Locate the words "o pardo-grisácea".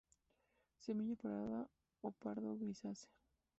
2.07-3.11